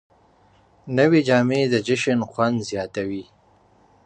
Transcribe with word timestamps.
نوې 0.97 1.21
جامې 1.27 1.61
د 1.69 1.75
جشن 1.87 2.19
خوند 2.29 2.57
زیاتوي 2.69 3.23